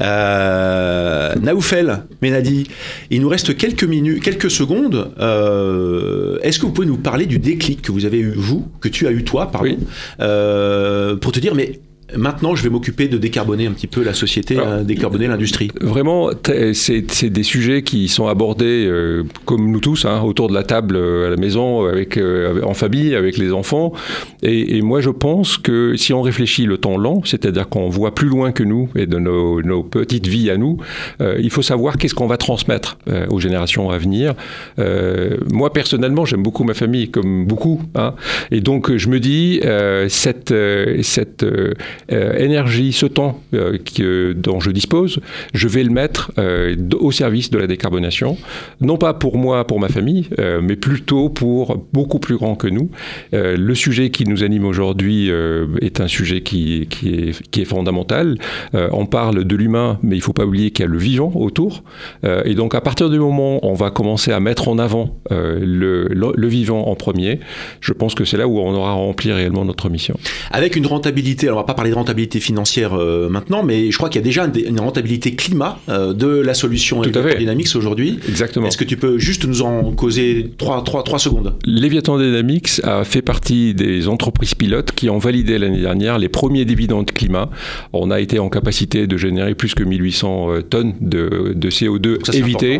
Euh, 0.01 1.35
Naoufel, 1.41 2.03
Ménadi, 2.21 2.67
il 3.09 3.21
nous 3.21 3.29
reste 3.29 3.55
quelques 3.57 3.83
minutes, 3.83 4.23
quelques 4.23 4.51
secondes. 4.51 5.11
Euh, 5.19 6.37
Est-ce 6.41 6.59
que 6.59 6.65
vous 6.65 6.71
pouvez 6.71 6.87
nous 6.87 6.97
parler 6.97 7.25
du 7.25 7.39
déclic 7.39 7.81
que 7.81 7.91
vous 7.91 8.05
avez 8.05 8.19
eu, 8.19 8.31
vous, 8.35 8.67
que 8.81 8.87
tu 8.87 9.07
as 9.07 9.11
eu 9.11 9.23
toi, 9.23 9.51
pardon, 9.51 9.69
Oui. 9.69 9.77
euh, 10.21 11.15
pour 11.17 11.31
te 11.31 11.39
dire, 11.39 11.55
mais 11.55 11.79
maintenant 12.17 12.55
je 12.55 12.63
vais 12.63 12.69
m'occuper 12.69 13.07
de 13.07 13.17
décarboner 13.17 13.67
un 13.67 13.71
petit 13.71 13.87
peu 13.87 14.03
la 14.03 14.13
société, 14.13 14.55
Alors, 14.57 14.67
euh, 14.69 14.83
décarboner 14.83 15.27
l'industrie. 15.27 15.69
Vraiment, 15.81 16.29
c'est 16.73 17.29
des 17.29 17.43
sujets 17.43 17.81
qui 17.83 18.07
sont 18.07 18.27
abordés 18.27 18.85
euh, 18.87 19.23
comme 19.45 19.71
nous 19.71 19.79
tous, 19.79 20.05
hein, 20.05 20.21
autour 20.21 20.49
de 20.49 20.53
la 20.53 20.63
table 20.63 20.95
euh, 20.95 21.27
à 21.27 21.29
la 21.29 21.37
maison, 21.37 21.85
avec, 21.85 22.17
euh, 22.17 22.61
en 22.63 22.73
famille, 22.73 23.15
avec 23.15 23.37
les 23.37 23.51
enfants. 23.51 23.93
Et, 24.41 24.77
et 24.77 24.81
moi, 24.81 25.01
je 25.01 25.09
pense 25.09 25.57
que 25.57 25.95
si 25.95 26.13
on 26.13 26.21
réfléchit 26.21 26.65
le 26.65 26.77
temps 26.77 26.97
lent, 26.97 27.21
c'est-à-dire 27.25 27.69
qu'on 27.69 27.89
voit 27.89 28.15
plus 28.15 28.27
loin 28.29 28.51
que 28.51 28.63
nous 28.63 28.89
et 28.95 29.05
de 29.05 29.19
nos, 29.19 29.61
nos 29.61 29.83
petites 29.83 30.27
vies 30.27 30.49
à 30.49 30.57
nous, 30.57 30.77
euh, 31.21 31.37
il 31.39 31.49
faut 31.49 31.61
savoir 31.61 31.97
qu'est-ce 31.97 32.15
qu'on 32.15 32.27
va 32.27 32.37
transmettre 32.37 32.97
euh, 33.09 33.25
aux 33.29 33.39
générations 33.39 33.89
à 33.89 33.97
venir. 33.97 34.33
Euh, 34.79 35.37
moi, 35.51 35.71
personnellement, 35.71 36.25
j'aime 36.25 36.43
beaucoup 36.43 36.63
ma 36.63 36.73
famille, 36.73 37.09
comme 37.09 37.45
beaucoup. 37.45 37.81
hein. 37.95 38.15
et 38.51 38.61
donc, 38.61 38.95
je 38.95 39.07
me 39.09 39.19
dis, 39.19 39.61
euh, 39.65 40.07
cette, 40.09 40.51
euh, 40.51 40.99
cette 41.03 41.43
euh, 41.43 41.59
euh, 41.59 41.73
énergie, 42.09 42.93
ce 42.93 43.05
temps 43.05 43.41
euh, 43.53 43.77
qui, 43.77 44.03
euh, 44.03 44.33
dont 44.33 44.59
je 44.59 44.71
dispose, 44.71 45.19
je 45.53 45.67
vais 45.67 45.83
le 45.83 45.89
mettre 45.89 46.31
euh, 46.37 46.75
au 46.99 47.11
service 47.11 47.49
de 47.49 47.57
la 47.57 47.67
décarbonation. 47.67 48.37
Non 48.81 48.97
pas 48.97 49.13
pour 49.13 49.37
moi, 49.37 49.65
pour 49.65 49.79
ma 49.79 49.89
famille, 49.89 50.27
euh, 50.39 50.61
mais 50.61 50.75
plutôt 50.75 51.29
pour 51.29 51.85
beaucoup 51.93 52.19
plus 52.19 52.37
grand 52.37 52.55
que 52.55 52.67
nous. 52.67 52.89
Euh, 53.33 53.57
le 53.57 53.75
sujet 53.75 54.09
qui 54.09 54.25
nous 54.25 54.43
anime 54.43 54.65
aujourd'hui 54.65 55.29
euh, 55.29 55.67
est 55.81 56.01
un 56.01 56.07
sujet 56.07 56.41
qui, 56.41 56.87
qui, 56.89 57.33
est, 57.61 57.65
fondamental. 57.65 58.37
Euh, 58.73 58.87
on 58.91 59.05
parle 59.05 59.43
de 59.43 59.55
l'humain, 59.55 59.99
mais 60.01 60.15
il 60.15 60.19
ne 60.19 60.23
faut 60.23 60.33
pas 60.33 60.45
oublier 60.45 60.71
qu'il 60.71 60.85
y 60.85 60.87
a 60.87 60.91
le 60.91 60.97
vivant 60.97 61.31
autour. 61.35 61.83
Euh, 62.23 62.41
et 62.45 62.55
donc, 62.55 62.73
à 62.73 62.81
partir 62.81 63.09
du 63.09 63.19
moment 63.19 63.57
où 63.57 63.59
on 63.63 63.73
va 63.73 63.91
commencer 63.91 64.31
à 64.31 64.39
mettre 64.39 64.67
en 64.69 64.79
avant 64.79 65.17
euh, 65.31 65.59
le, 65.61 66.07
le, 66.07 66.33
le 66.35 66.47
vivant 66.47 66.87
en 66.87 66.95
premier, 66.95 67.39
je 67.81 67.93
pense 67.93 68.15
que 68.15 68.25
c'est 68.25 68.37
là 68.37 68.47
où 68.47 68.59
on 68.59 68.73
aura 68.73 68.93
rempli 68.93 69.31
réellement 69.31 69.65
notre 69.65 69.89
mission. 69.89 70.15
Avec 70.51 70.75
une 70.75 70.87
rentabilité, 70.87 71.47
alors 71.47 71.59
on 71.59 71.61
va 71.61 71.67
pas 71.67 71.73
parler 71.73 71.88
de 71.89 71.95
rentabilité 71.95 72.39
financière 72.39 72.93
euh, 72.93 73.29
maintenant, 73.29 73.63
mais 73.63 73.91
je 73.91 73.97
crois 73.97 74.09
qu'il 74.09 74.19
y 74.19 74.23
a 74.23 74.25
déjà 74.25 74.45
une, 74.45 74.79
rentabilité 74.79 75.35
climat 75.35 75.79
euh, 75.89 76.13
de 76.13 76.27
la 76.27 76.53
solution. 76.53 77.01
Dynamics 77.01 77.75
aujourd'hui. 77.75 78.19
Exactement. 78.27 78.67
Est-ce 78.67 78.77
que 78.77 78.83
tu 78.83 78.97
peux 78.97 79.17
juste 79.17 79.45
nous 79.45 79.61
en 79.61 79.91
causer 79.91 80.51
3, 80.57 80.83
trois, 80.83 81.03
trois 81.03 81.19
secondes? 81.19 81.55
Léviathan 81.65 82.17
Dynamics 82.17 82.81
a 82.83 83.03
fait 83.03 83.21
partie 83.21 83.73
des 83.73 84.07
entreprises 84.07 84.55
pilotes 84.55 84.91
qui 84.91 85.09
ont 85.09 85.17
validé 85.17 85.57
l'année 85.57 85.81
dernière 85.81 86.17
les 86.17 86.29
premiers 86.29 86.65
dividendes 86.65 87.11
climat. 87.11 87.49
On 87.93 88.11
a 88.11 88.19
été 88.19 88.39
en 88.39 88.49
capacité 88.49 89.07
de 89.07 89.17
générer 89.17 89.55
plus 89.55 89.73
que 89.75 89.83
1800 89.83 90.51
euh, 90.51 90.61
tonnes 90.61 90.93
de, 91.01 91.53
de 91.55 91.69
CO2 91.69 92.25
ça, 92.25 92.31
c'est 92.31 92.39
évitées. 92.39 92.77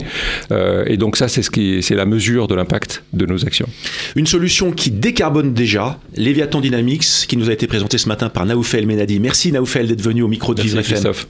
Euh, 0.51 0.83
et 0.87 0.97
donc 0.97 1.17
ça, 1.17 1.27
c'est 1.27 1.41
ce 1.41 1.51
qui, 1.51 1.81
c'est 1.83 1.95
la 1.95 2.05
mesure 2.05 2.47
de 2.47 2.55
l'impact 2.55 3.03
de 3.13 3.25
nos 3.25 3.45
actions. 3.45 3.67
Une 4.15 4.27
solution 4.27 4.71
qui 4.71 4.91
décarbone 4.91 5.53
déjà, 5.53 5.99
Léviathan 6.15 6.61
Dynamics, 6.61 7.27
qui 7.27 7.37
nous 7.37 7.49
a 7.49 7.53
été 7.53 7.67
présentée 7.67 7.97
ce 7.97 8.07
matin 8.07 8.29
par 8.29 8.45
Naoufel 8.45 8.85
Merci 9.19 9.51
Naoufel 9.51 9.87
d'être 9.87 10.01
venu 10.01 10.21
au 10.21 10.27
micro 10.27 10.53
de 10.53 10.61
Merci 10.61 10.69
Vivre 10.69 10.81
FM. 10.81 10.93
Christophe. 10.93 11.27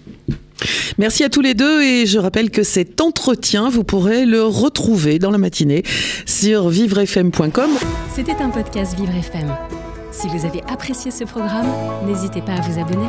Merci 0.97 1.23
à 1.23 1.29
tous 1.29 1.41
les 1.41 1.53
deux 1.53 1.81
et 1.81 2.05
je 2.05 2.19
rappelle 2.19 2.49
que 2.49 2.63
cet 2.63 2.99
entretien, 2.99 3.69
vous 3.69 3.83
pourrez 3.83 4.25
le 4.25 4.43
retrouver 4.43 5.19
dans 5.19 5.31
la 5.31 5.37
matinée 5.37 5.83
sur 6.25 6.69
vivrefm.com. 6.69 7.69
C'était 8.13 8.35
un 8.41 8.49
podcast 8.49 8.97
Vivre 8.97 9.15
FM. 9.15 9.55
Si 10.11 10.27
vous 10.27 10.45
avez 10.45 10.61
apprécié 10.67 11.11
ce 11.11 11.23
programme, 11.23 11.67
n'hésitez 12.05 12.41
pas 12.41 12.53
à 12.53 12.61
vous 12.61 12.79
abonner. 12.79 13.07